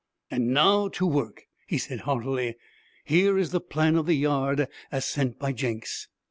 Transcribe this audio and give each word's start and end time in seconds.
'And 0.31 0.47
now 0.47 0.87
to 0.87 1.05
work!' 1.05 1.43
he 1.67 1.77
said, 1.77 1.99
heartily. 1.99 2.55
'Here 3.05 3.37
is 3.37 3.51
the 3.51 3.61
plan 3.61 3.95
of 3.95 4.07
the 4.07 4.15
yard 4.15 4.67
as 4.91 5.05
sent 5.05 5.37
by 5.37 5.51
Jenks.' 5.53 6.07